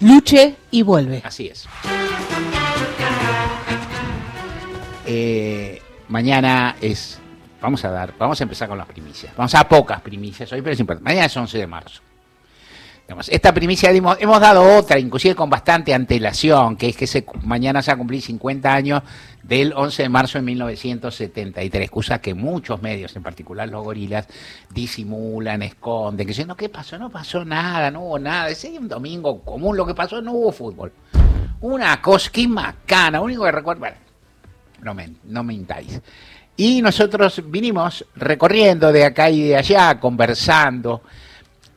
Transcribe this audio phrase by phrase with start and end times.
[0.00, 1.22] Luche y vuelve.
[1.24, 1.66] Así es.
[5.06, 7.18] Eh, mañana es.
[7.60, 9.34] Vamos a dar, vamos a empezar con las primicias.
[9.36, 11.08] Vamos a pocas primicias hoy, pero es importante.
[11.10, 12.02] Mañana es 11 de marzo.
[13.28, 17.94] Esta primicia hemos dado otra, inclusive con bastante antelación, que es que mañana se va
[17.94, 19.02] a cumplir 50 años
[19.42, 24.28] del 11 de marzo de 1973, cosa que muchos medios, en particular los gorilas,
[24.68, 26.98] disimulan, esconden, que dicen, no, ¿qué pasó?
[26.98, 30.52] No pasó nada, no hubo nada, ese un domingo común, lo que pasó, no hubo
[30.52, 30.92] fútbol.
[31.62, 33.96] Una cosquín macana, único que recuerdo, bueno,
[34.82, 35.98] no me, no mintáis.
[36.58, 41.02] Y nosotros vinimos recorriendo de acá y de allá, conversando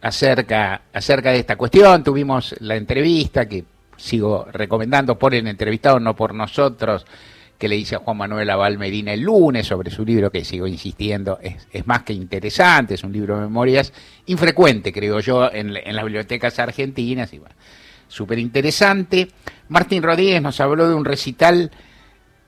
[0.01, 2.03] acerca, acerca de esta cuestión.
[2.03, 3.63] Tuvimos la entrevista que
[3.97, 7.05] sigo recomendando por el entrevistado, no por nosotros,
[7.57, 10.65] que le hice a Juan Manuel Aval Medina el lunes sobre su libro, que sigo
[10.65, 13.93] insistiendo, es, más que interesante, es un libro de memorias
[14.25, 17.41] infrecuente, creo yo, en, las bibliotecas argentinas, y
[18.07, 19.27] súper interesante.
[19.69, 21.69] Martín Rodríguez nos habló de un recital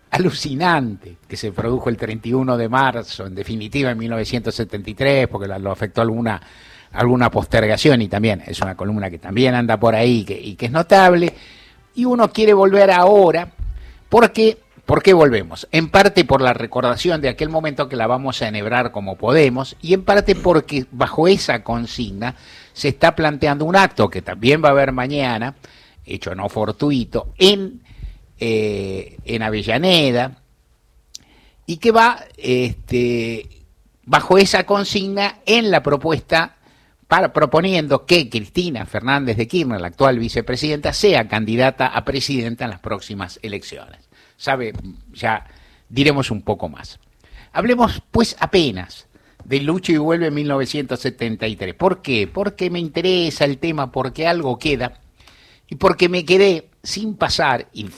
[0.10, 6.02] alucinante que se produjo el 31 de marzo, en definitiva en 1973, porque lo afectó
[6.02, 6.42] alguna,
[6.94, 10.72] alguna postergación y también es una columna que también anda por ahí y que es
[10.72, 11.34] notable.
[11.96, 13.50] Y uno quiere volver ahora
[14.10, 15.66] porque ¿Por qué volvemos?
[15.72, 19.78] En parte por la recordación de aquel momento que la vamos a enhebrar como podemos
[19.82, 22.36] y en parte porque bajo esa consigna
[22.74, 25.56] se está planteando un acto que también va a haber mañana,
[26.06, 27.82] hecho no fortuito, en
[28.40, 30.38] eh, en Avellaneda,
[31.66, 33.48] y que va este,
[34.04, 36.58] bajo esa consigna en la propuesta
[37.34, 42.80] proponiendo que Cristina Fernández de Kirchner, la actual vicepresidenta, sea candidata a presidenta en las
[42.80, 44.10] próximas elecciones.
[44.38, 44.74] Sabe,
[45.14, 45.46] ya
[45.90, 47.00] diremos un poco más.
[47.52, 49.08] Hablemos pues apenas
[49.46, 51.76] de Lucho y vuelve en 1973.
[51.76, 52.28] ¿Por qué?
[52.28, 55.00] Porque me interesa el tema, porque algo queda
[55.70, 57.90] y porque me quedé sin pasar, y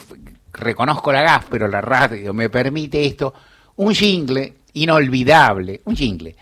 [0.54, 3.34] reconozco la gas, pero la radio me permite esto,
[3.78, 6.36] un jingle inolvidable, un jingle,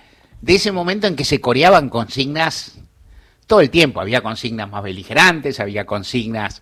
[0.43, 2.77] de ese momento en que se coreaban consignas
[3.47, 6.61] todo el tiempo, había consignas más beligerantes, había consignas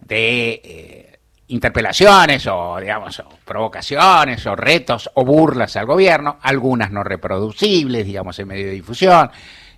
[0.00, 7.02] de eh, interpelaciones o, digamos, o provocaciones o retos o burlas al gobierno, algunas no
[7.02, 9.30] reproducibles, digamos, en medio de difusión,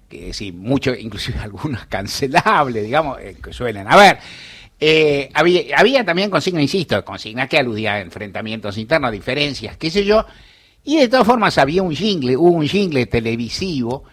[0.08, 4.18] que sí, mucho, inclusive algunas cancelables, digamos, eh, que suelen haber.
[4.80, 10.26] Eh, había, también consignas, insisto, consignas que aludían a enfrentamientos internos, diferencias, qué sé yo,
[10.84, 14.04] y de todas formas había un jingle, hubo un jingle televisivo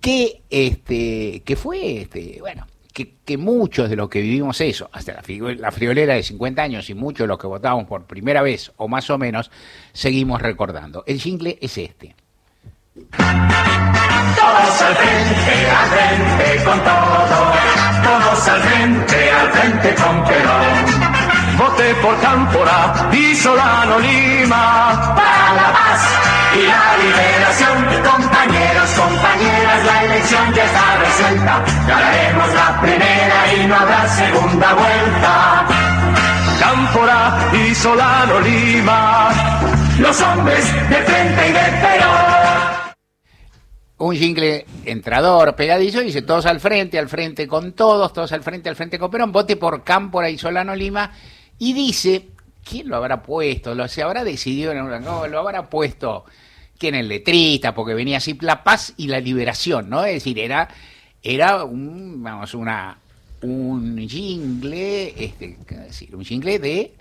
[0.00, 5.22] que, este, que fue, este, bueno, que, muchos de los que vivimos eso, hasta la,
[5.54, 8.86] la friolera de 50 años y muchos de los que votamos por primera vez o
[8.86, 9.50] más o menos,
[9.92, 11.02] seguimos recordando.
[11.06, 12.14] El jingle es este.
[12.94, 17.52] Todos al frente, al frente con todo.
[18.04, 21.13] Todos al frente, al frente con Perón.
[21.56, 25.14] Voté por Cámpora y Solano Lima.
[25.14, 26.02] Para la paz
[26.54, 27.84] y la liberación.
[28.02, 31.64] Compañeros, compañeras, la elección ya está resuelta.
[31.86, 35.66] Ganaremos la primera y no habrá segunda vuelta.
[36.58, 39.30] Cámpora y Solano Lima.
[39.98, 42.54] Los hombres de frente y de Perón
[44.04, 48.68] un jingle entrador, pegadizo, dice todos al frente, al frente con todos, todos al frente,
[48.68, 51.12] al frente con Perón, vote por Cámpora y Solano Lima,
[51.58, 52.28] y dice,
[52.64, 53.74] ¿quién lo habrá puesto?
[53.74, 56.24] ¿Lo se habrá decidido en un no, lo habrá puesto
[56.78, 60.04] quién el letrista, porque venía así la paz y la liberación, ¿no?
[60.04, 60.68] Es decir, era,
[61.22, 62.98] era un, vamos, una,
[63.42, 66.94] un jingle, este, decir, un jingle de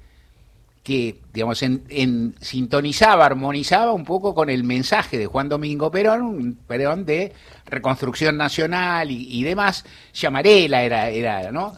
[0.84, 6.56] que, digamos, en, sintonizaba, armonizaba un poco con el mensaje de Juan Domingo Perón, un
[6.68, 7.31] Perón de
[7.66, 9.85] reconstrucción nacional y, demás.
[10.14, 11.74] Llamarela era, era, ¿no?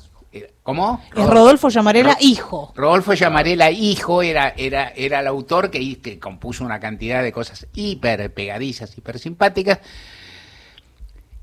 [0.64, 1.02] ¿Cómo?
[1.16, 2.74] Es Rodolfo Llamarela, hijo.
[2.76, 7.68] Rodolfo Llamarela, hijo, era, era, era el autor que, que compuso una cantidad de cosas
[7.74, 9.80] hiper pegadizas, hiper simpáticas.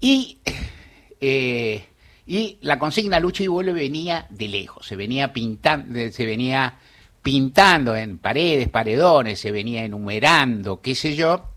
[0.00, 0.38] Y,
[1.20, 1.86] eh,
[2.26, 6.75] y la consigna lucha y vuelve venía de lejos, se venía pintando, se venía
[7.22, 11.50] pintando en paredes, paredones, se venía enumerando, qué sé yo,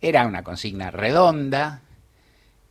[0.00, 1.82] era una consigna redonda,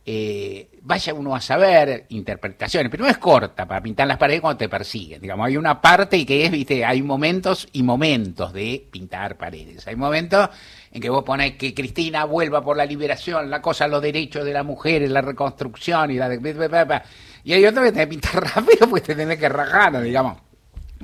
[0.06, 4.58] eh, vaya uno a saber interpretaciones, pero no es corta para pintar las paredes cuando
[4.58, 8.86] te persiguen, digamos, hay una parte y que es, viste, hay momentos y momentos de
[8.90, 10.50] pintar paredes, hay momentos
[10.92, 14.52] en que vos pones que Cristina vuelva por la liberación, la cosa, los derechos de
[14.52, 17.02] la mujer, la reconstrucción y la de...
[17.42, 20.38] Y hay otros que te pintar rápido, pues te tenés que rajar, digamos,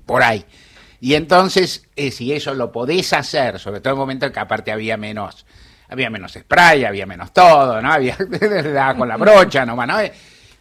[0.06, 0.44] por ahí.
[1.00, 4.40] Y entonces, eh, si eso lo podés hacer, sobre todo en el momento en que
[4.40, 5.46] aparte había menos,
[5.90, 7.92] había menos spray, había menos todo, ¿no?
[7.92, 8.16] Había
[8.96, 9.96] con la brocha nomás, ¿no?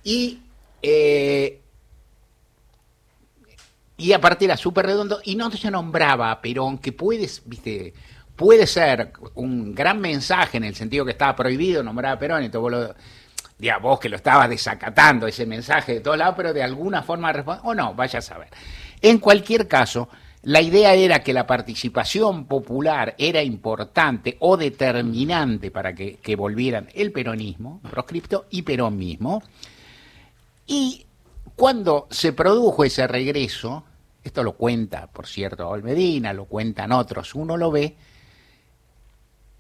[0.04, 0.40] Y
[0.81, 1.60] eh,
[4.00, 7.94] y aparte era súper redondo y no se nombraba a Perón, que puedes, viste,
[8.34, 12.62] puede ser un gran mensaje en el sentido que estaba prohibido nombrar a Perón todo
[12.62, 17.04] vos, lo, vos que lo estabas desacatando ese mensaje de todos lados, pero de alguna
[17.04, 18.48] forma responde, o no, vaya a saber.
[19.02, 20.08] En cualquier caso,
[20.44, 27.12] la idea era que la participación popular era importante o determinante para que, volvieran el
[27.12, 29.44] peronismo, proscripto, y Perón mismo.
[30.66, 31.06] Y
[31.56, 33.84] cuando se produjo ese regreso,
[34.24, 37.98] esto lo cuenta, por cierto, Medina, lo cuentan otros, uno lo ve,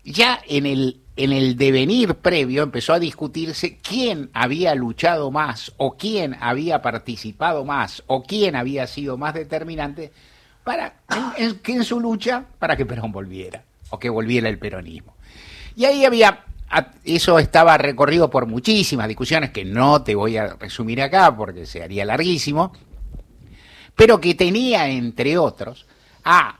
[0.05, 5.97] ya en el, en el devenir previo empezó a discutirse quién había luchado más o
[5.97, 10.13] quién había participado más o quién había sido más determinante
[10.69, 10.93] para
[11.35, 15.15] en, en su lucha para que Perón volviera o que volviera el peronismo.
[15.75, 16.43] Y ahí había
[17.03, 21.81] eso estaba recorrido por muchísimas discusiones que no te voy a resumir acá porque se
[21.81, 22.71] haría larguísimo,
[23.95, 25.87] pero que tenía entre otros
[26.23, 26.59] a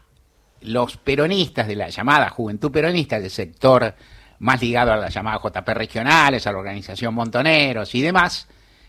[0.61, 3.93] los peronistas de la llamada juventud peronista del sector
[4.39, 8.47] más ligado a la llamada JP regionales, a la organización Montoneros y demás,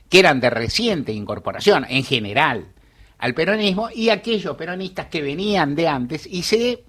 [0.09, 2.73] que eran de reciente incorporación en general
[3.21, 6.83] al peronismo, y aquellos peronistas que venían de antes y se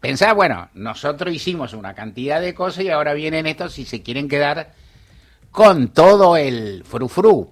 [0.00, 4.28] pensaba, bueno, nosotros hicimos una cantidad de cosas y ahora vienen estos y se quieren
[4.28, 4.74] quedar
[5.50, 7.50] con todo el frufru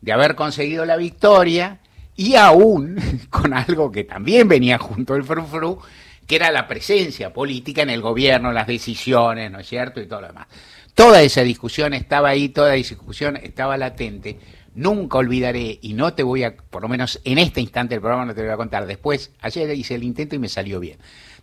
[0.00, 1.80] de haber conseguido la victoria
[2.14, 2.96] y aún
[3.30, 5.80] con algo que también venía junto al frufru,
[6.26, 10.00] que era la presencia política en el gobierno, las decisiones, ¿no es cierto?
[10.00, 10.46] Y todo lo demás.
[10.94, 14.38] Toda esa discusión estaba ahí, toda esa discusión estaba latente.
[14.74, 18.26] Nunca olvidaré, y no te voy a, por lo menos en este instante del programa
[18.26, 20.98] no te voy a contar, después, ayer hice el intento y me salió bien.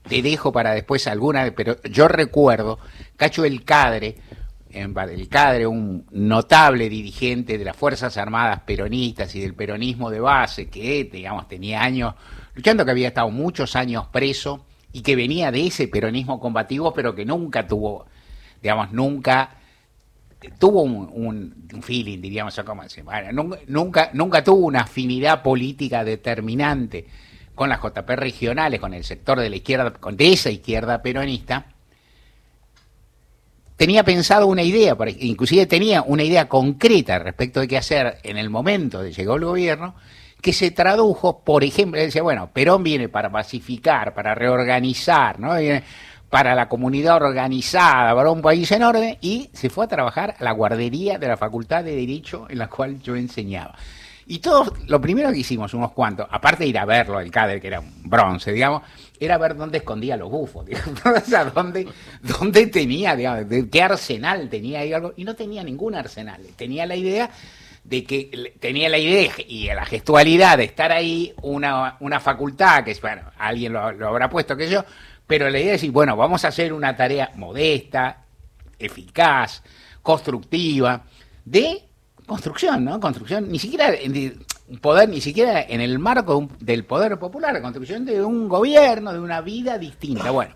[0.07, 2.79] Te dejo para después alguna, pero yo recuerdo,
[3.15, 4.15] Cacho El Cadre,
[4.69, 10.69] el Cadre, un notable dirigente de las Fuerzas Armadas peronistas y del peronismo de base,
[10.69, 12.15] que, digamos, tenía años
[12.53, 17.15] luchando, que había estado muchos años preso, y que venía de ese peronismo combativo, pero
[17.15, 18.07] que nunca tuvo,
[18.61, 19.60] digamos, nunca
[20.57, 27.05] tuvo un, feeling, diríamos, como bueno, nunca, nunca tuvo una afinidad política determinante
[27.53, 31.65] con las JP regionales, con el sector de la izquierda, con de esa izquierda peronista,
[33.75, 38.49] tenía pensado una idea, inclusive tenía una idea concreta respecto de qué hacer en el
[38.49, 39.95] momento de llegó el gobierno,
[40.41, 45.55] que se tradujo, por ejemplo, decía, bueno, Perón viene para pacificar, para reorganizar, ¿no?
[46.31, 50.43] Para la comunidad organizada, para un país en orden, y se fue a trabajar a
[50.43, 53.75] la guardería de la Facultad de Derecho en la cual yo enseñaba.
[54.27, 57.59] Y todos, lo primero que hicimos, unos cuantos, aparte de ir a verlo, el cadre,
[57.59, 58.81] que era un bronce, digamos,
[59.19, 61.85] era ver dónde escondía los bufos, digamos, o sea, dónde,
[62.21, 66.85] dónde tenía, digamos, de qué arsenal tenía ahí algo, y no tenía ningún arsenal, tenía
[66.85, 67.29] la idea
[67.83, 72.95] de que tenía la idea y la gestualidad de estar ahí una, una facultad, que
[73.01, 74.85] bueno, alguien lo, habrá puesto, que yo,
[75.27, 78.25] pero la idea es decir, bueno, vamos a hacer una tarea modesta,
[78.77, 79.63] eficaz,
[80.01, 81.03] constructiva,
[81.45, 81.83] de
[82.25, 82.99] construcción, ¿no?
[82.99, 83.93] Construcción, ni siquiera
[84.79, 89.19] poder, ni siquiera en el marco del poder popular, la construcción de un gobierno, de
[89.19, 90.31] una vida distinta.
[90.31, 90.55] Bueno,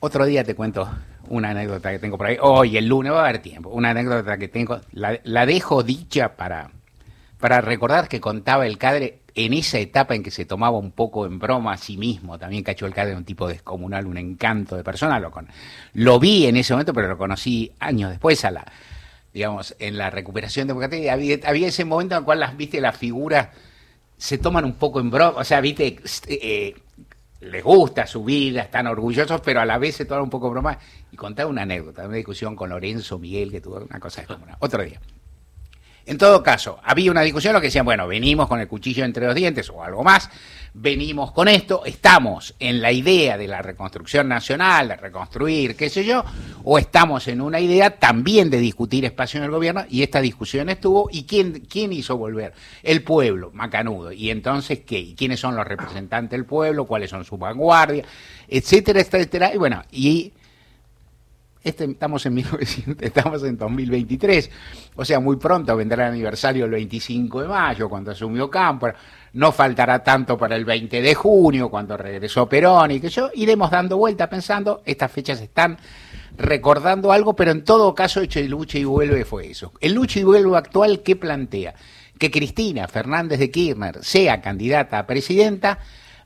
[0.00, 0.88] otro día te cuento
[1.28, 2.36] una anécdota que tengo por ahí.
[2.40, 3.70] Hoy, el lunes, va a haber tiempo.
[3.70, 6.70] Una anécdota que tengo, la, dejo dicha para,
[7.38, 11.24] para recordar que contaba el cadre en esa etapa en que se tomaba un poco
[11.24, 12.36] en broma a sí mismo.
[12.40, 15.20] También Cacho el cadre un tipo descomunal, un encanto de persona.
[15.20, 15.46] Lo, con,
[15.94, 18.66] lo vi en ese momento, pero lo conocí años después a la,
[19.32, 21.12] digamos, en la recuperación democrática.
[21.12, 23.50] Había, había ese momento en el cual las, viste, las figuras
[24.16, 25.38] se toman un poco en broma.
[25.38, 26.74] O sea, viste, eh,
[27.40, 30.76] les gusta su vida, están orgullosos, pero a la vez se toma un poco broma.
[31.12, 34.82] Y contaba una anécdota, una discusión con Lorenzo Miguel, que tuvo una cosa de Otro
[34.82, 35.00] día.
[36.08, 39.26] En todo caso, había una discusión lo que decían, bueno, venimos con el cuchillo entre
[39.26, 40.30] los dientes o algo más,
[40.72, 46.06] venimos con esto, estamos en la idea de la reconstrucción nacional, de reconstruir, qué sé
[46.06, 46.24] yo,
[46.64, 50.70] o estamos en una idea también de discutir espacio en el gobierno, y esta discusión
[50.70, 52.54] estuvo, ¿y quién, quién hizo volver?
[52.82, 54.10] El pueblo, Macanudo.
[54.10, 54.98] ¿Y entonces qué?
[54.98, 56.86] ¿Y quiénes son los representantes del pueblo?
[56.86, 58.06] ¿Cuáles son sus vanguardias?
[58.48, 59.52] Etcétera, etcétera.
[59.52, 60.32] Y bueno, y
[61.62, 62.38] este, estamos en
[63.00, 64.50] estamos en 2023,
[64.96, 68.88] o sea, muy pronto vendrá el aniversario el 25 de mayo, cuando asumió Campo,
[69.32, 73.70] no faltará tanto para el 20 de junio, cuando regresó Perón y que yo, iremos
[73.70, 75.78] dando vuelta pensando, estas fechas están
[76.36, 79.72] recordando algo, pero en todo caso, hecho el lucha y vuelve fue eso.
[79.80, 81.74] El lucha y vuelve actual, ¿qué plantea?
[82.18, 85.80] Que Cristina Fernández de Kirchner sea candidata a presidenta,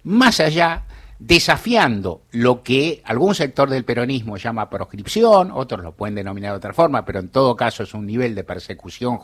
[0.05, 0.85] más allá
[1.25, 6.75] desafiando lo que algún sector del peronismo llama proscripción, otros lo pueden denominar de otra
[6.75, 9.19] forma, pero en todo caso es un nivel de persecución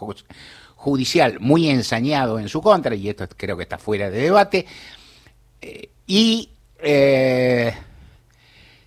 [0.76, 4.64] judicial muy ensañado en su contra, y esto creo que está fuera de debate,
[5.60, 7.74] eh, y, eh,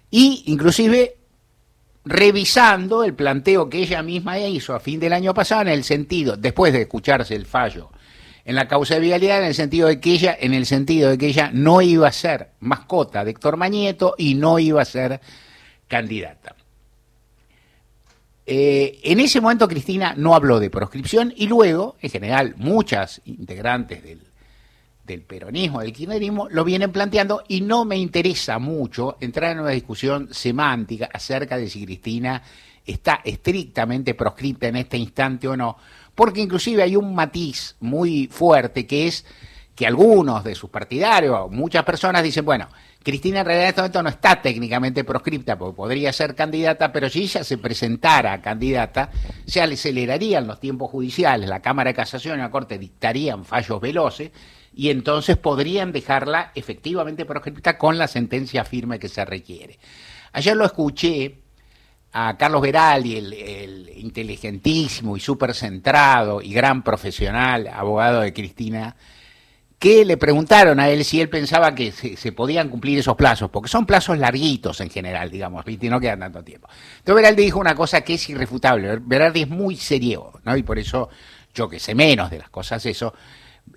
[0.09, 1.17] y inclusive
[2.05, 6.37] revisando el planteo que ella misma hizo a fin del año pasado en el sentido,
[6.37, 7.91] después de escucharse el fallo
[8.45, 11.17] en la causa de vialidad en el sentido de que ella, en el sentido de
[11.17, 15.21] que ella no iba a ser mascota de Héctor Mañeto y no iba a ser
[15.87, 16.55] candidata.
[18.45, 24.03] Eh, en ese momento Cristina no habló de proscripción y luego, en general, muchas integrantes
[24.03, 24.19] del,
[25.05, 29.69] del peronismo, del kirchnerismo, lo vienen planteando y no me interesa mucho entrar en una
[29.69, 32.41] discusión semántica acerca de si Cristina
[32.85, 35.77] está estrictamente proscripta en este instante o no,
[36.15, 39.25] porque inclusive hay un matiz muy fuerte que es
[39.75, 42.67] que algunos de sus partidarios, muchas personas dicen, bueno,
[43.03, 47.09] Cristina en realidad en este momento no está técnicamente proscripta porque podría ser candidata, pero
[47.09, 49.09] si ella se presentara candidata,
[49.45, 54.31] se acelerarían los tiempos judiciales, la Cámara de Casación y la Corte dictarían fallos veloces
[54.73, 59.79] y entonces podrían dejarla efectivamente proscripta con la sentencia firme que se requiere.
[60.33, 61.40] Ayer lo escuché
[62.13, 68.95] a Carlos Veraldi, el, el inteligentísimo y súper centrado y gran profesional, abogado de Cristina,
[69.81, 73.67] que le preguntaron a él si él pensaba que se, podían cumplir esos plazos, porque
[73.67, 76.67] son plazos larguitos en general, digamos, y no quedan tanto tiempo.
[76.99, 80.55] Entonces Veraldi dijo una cosa que es irrefutable, Veraldi es muy serio, ¿no?
[80.55, 81.09] Y por eso
[81.55, 83.15] yo que sé menos de las cosas eso,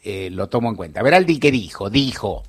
[0.02, 1.02] eh, lo tomo en cuenta.
[1.02, 1.88] Veraldi, ¿qué dijo?
[1.88, 2.42] Dijo,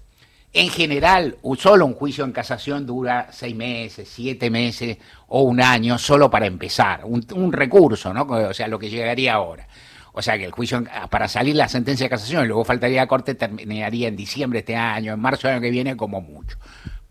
[0.58, 4.98] en general, solo un juicio en casación dura seis meses, siete meses
[5.28, 8.22] o un año solo para empezar, un, recurso, ¿no?
[8.22, 9.68] O sea, lo que llegaría ahora.
[10.14, 13.08] O sea que el juicio, para salir la sentencia de casación y luego faltaría a
[13.08, 16.58] corte, terminaría en diciembre de este año, en marzo del año que viene, como mucho.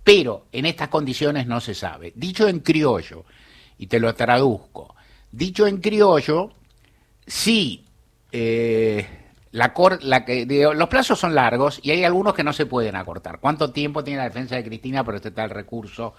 [0.03, 2.15] Pero en estas condiciones no se sabe.
[2.17, 3.27] Dicho en criollo,
[3.77, 4.95] y te lo traduzco,
[5.31, 6.55] dicho en criollo,
[7.27, 7.85] sí.
[8.33, 9.07] Eh,
[9.55, 13.39] la la que, los plazos son largos y hay algunos que no se pueden acortar.
[13.39, 16.15] ¿Cuánto tiempo tiene la defensa de Cristina por este tal recurso?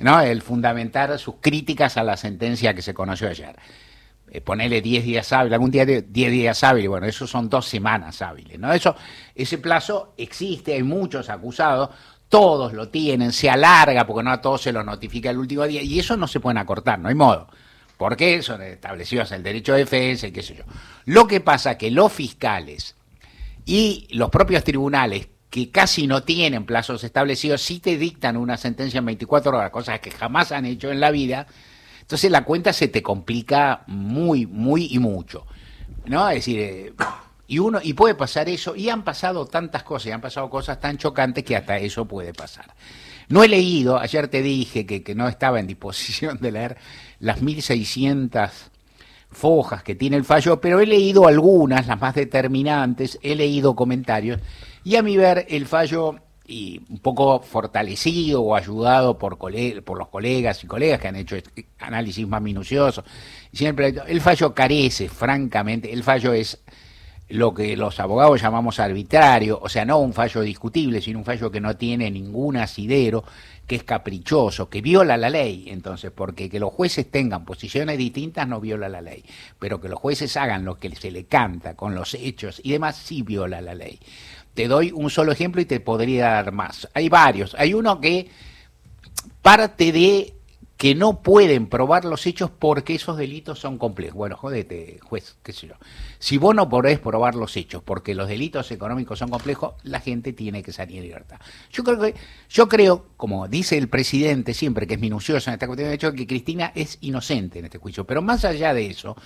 [0.00, 0.20] ¿no?
[0.20, 3.54] El fundamentar sus críticas a la sentencia que se conoció ayer.
[4.28, 8.20] Eh, ponerle 10 días hábiles, algún día 10 días hábiles, bueno, eso son dos semanas
[8.22, 8.72] hábiles, ¿no?
[8.72, 8.96] Eso,
[9.36, 11.90] ese plazo existe, hay muchos acusados,
[12.28, 15.80] todos lo tienen, se alarga porque no a todos se lo notifica el último día,
[15.80, 17.46] y eso no se pueden acortar, no hay modo.
[17.96, 20.64] Porque son establecidos el derecho de defensa y qué sé yo.
[21.04, 22.96] Lo que pasa es que los fiscales
[23.64, 28.98] y los propios tribunales que casi no tienen plazos establecidos, sí te dictan una sentencia
[28.98, 31.46] en 24 horas, cosas que jamás han hecho en la vida,
[32.00, 35.46] entonces la cuenta se te complica muy, muy y mucho.
[36.06, 36.28] ¿No?
[36.28, 36.92] Es decir, eh,
[37.46, 40.80] y uno, y puede pasar eso, y han pasado tantas cosas, y han pasado cosas
[40.80, 42.66] tan chocantes que hasta eso puede pasar.
[43.28, 46.76] No he leído, ayer te dije que, que no estaba en disposición de leer
[47.20, 48.70] las 1600
[49.34, 54.40] fojas que tiene el fallo, pero he leído algunas, las más determinantes, he leído comentarios,
[54.84, 56.16] y a mi ver el fallo,
[56.46, 61.36] y un poco fortalecido o ayudado por, por los colegas y colegas que han hecho
[61.36, 63.04] este análisis más minuciosos,
[63.52, 66.62] siempre el fallo carece, francamente, el fallo es
[67.28, 71.50] lo que los abogados llamamos arbitrario, o sea, no un fallo discutible, sino un fallo
[71.50, 73.24] que no tiene ningún asidero,
[73.66, 78.46] que es caprichoso, que viola la ley, entonces, porque que los jueces tengan posiciones distintas
[78.46, 79.24] no viola la ley,
[79.58, 82.96] pero que los jueces hagan lo que se le canta con los hechos y demás
[82.96, 83.98] sí viola la ley.
[84.52, 86.88] Te doy un solo ejemplo y te podría dar más.
[86.94, 87.56] Hay varios.
[87.58, 88.28] Hay uno que
[89.42, 90.33] parte de
[90.76, 94.16] que no pueden probar los hechos porque esos delitos son complejos.
[94.16, 95.74] Bueno, jodete, juez, qué sé yo.
[96.18, 100.32] Si vos no podés probar los hechos porque los delitos económicos son complejos, la gente
[100.32, 101.38] tiene que salir en libertad.
[101.70, 102.14] Yo creo que,
[102.50, 106.12] yo creo, como dice el presidente siempre, que es minucioso en esta cuestión de hecho,
[106.12, 108.04] que Cristina es inocente en este juicio.
[108.04, 109.16] Pero más allá de eso,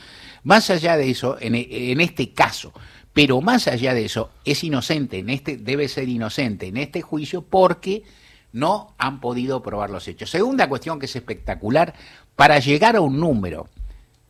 [0.42, 2.74] más allá de eso, en, en este caso,
[3.14, 7.42] pero más allá de eso, es inocente, en este, debe ser inocente en este juicio
[7.42, 8.04] porque
[8.52, 10.30] no han podido probar los hechos.
[10.30, 11.94] Segunda cuestión que es espectacular,
[12.36, 13.68] para llegar a un número,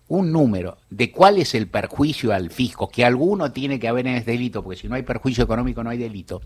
[0.08, 4.14] un número de cuál es el perjuicio al fisco, que alguno tiene que haber en
[4.14, 6.40] este delito, porque si no hay perjuicio económico no hay delito,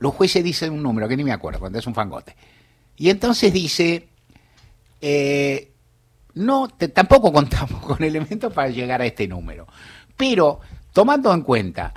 [0.00, 2.34] los jueces dicen un número, que ni me acuerdo, cuando es un fangote.
[2.96, 4.08] Y entonces dice,
[5.00, 5.72] eh,
[6.34, 9.66] no, tampoco contamos con elementos para llegar a este número,
[10.16, 10.60] pero
[10.92, 11.94] tomando en cuenta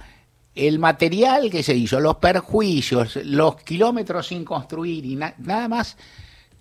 [0.58, 5.98] el material que se hizo, los perjuicios, los kilómetros sin construir y nada más,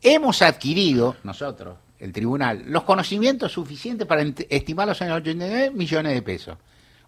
[0.02, 6.58] hemos adquirido nosotros, el tribunal, los conocimientos suficientes para estimarlos en 89 millones de pesos.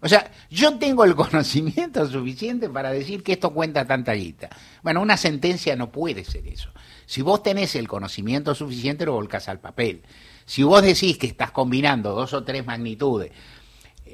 [0.01, 4.49] O sea, yo tengo el conocimiento suficiente para decir que esto cuenta tanta guita.
[4.81, 6.71] Bueno, una sentencia no puede ser eso.
[7.05, 10.03] Si vos tenés el conocimiento suficiente, lo volcás al papel.
[10.45, 13.31] Si vos decís que estás combinando dos o tres magnitudes,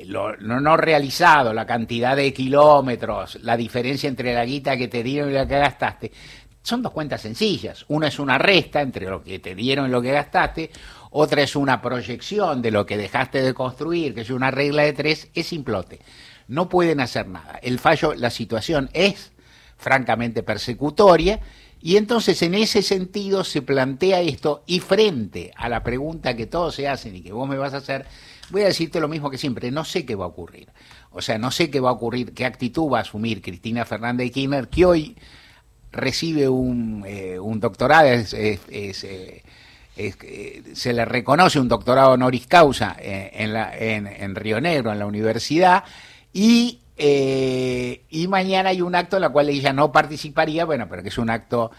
[0.05, 5.03] lo no, no realizado, la cantidad de kilómetros, la diferencia entre la guita que te
[5.03, 6.11] dieron y la que gastaste,
[6.61, 7.85] son dos cuentas sencillas.
[7.87, 10.71] Una es una resta entre lo que te dieron y lo que gastaste,
[11.11, 14.93] otra es una proyección de lo que dejaste de construir, que es una regla de
[14.93, 15.99] tres, es simplote.
[16.47, 17.59] No pueden hacer nada.
[17.61, 19.31] El fallo, la situación es
[19.77, 21.39] francamente persecutoria
[21.81, 26.73] y entonces en ese sentido se plantea esto y frente a la pregunta que todos
[26.73, 28.05] se hacen y que vos me vas a hacer,
[28.49, 30.69] voy a decirte lo mismo que siempre, no sé qué va a ocurrir.
[31.11, 34.27] O sea, no sé qué va a ocurrir, qué actitud va a asumir Cristina Fernández
[34.27, 35.15] de Kirchner, que hoy
[35.91, 39.43] recibe un, eh, un doctorado, es, eh,
[40.73, 44.99] se le reconoce un doctorado honoris causa eh, en, la, en, en, Río Negro, en
[44.99, 45.83] la universidad,
[46.33, 51.09] y, y mañana hay un acto en el cual ella no participaría, bueno, pero que
[51.09, 51.71] es un acto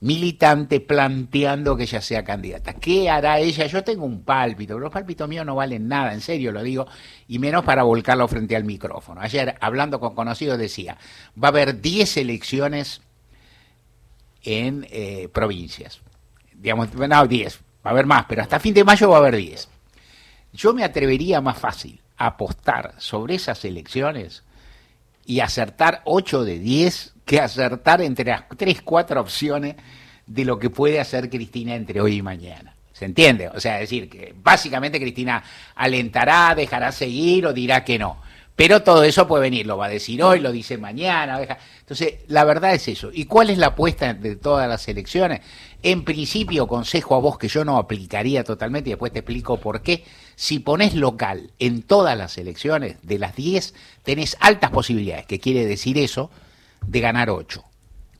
[0.00, 2.74] militante planteando que ella sea candidata.
[2.74, 3.66] ¿Qué hará ella?
[3.66, 6.86] Yo tengo un pálpito, pero los pálpitos míos no valen nada, en serio lo digo,
[7.28, 9.20] y menos para volcarlo frente al micrófono.
[9.20, 10.96] Ayer, hablando con conocidos, decía,
[11.42, 13.02] va a haber 10 elecciones
[14.42, 16.00] en eh, provincias.
[16.54, 19.36] Digamos, no, 10, va a haber más, pero hasta fin de mayo va a haber
[19.36, 19.68] 10.
[20.52, 24.44] Yo me atrevería más fácil a apostar sobre esas elecciones
[25.30, 29.76] y acertar 8 de 10 que acertar entre las 3, 4 opciones
[30.26, 32.74] de lo que puede hacer Cristina entre hoy y mañana.
[32.92, 33.46] ¿Se entiende?
[33.46, 35.40] O sea, decir que básicamente Cristina
[35.76, 38.20] alentará, dejará seguir o dirá que no.
[38.60, 41.40] Pero todo eso puede venir, lo va a decir hoy, lo dice mañana.
[41.78, 43.08] Entonces, la verdad es eso.
[43.10, 45.40] ¿Y cuál es la apuesta de todas las elecciones?
[45.82, 49.80] En principio, consejo a vos que yo no aplicaría totalmente y después te explico por
[49.80, 50.04] qué.
[50.34, 55.64] Si pones local en todas las elecciones, de las 10, tenés altas posibilidades, que quiere
[55.64, 56.30] decir eso,
[56.86, 57.64] de ganar 8.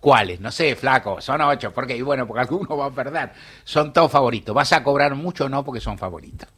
[0.00, 0.40] ¿Cuáles?
[0.40, 1.70] No sé, flaco, son 8.
[1.74, 1.98] ¿Por qué?
[1.98, 3.32] Y bueno, porque algunos van a perder.
[3.64, 4.54] Son todos favoritos.
[4.54, 6.48] ¿Vas a cobrar mucho o no porque son favoritos?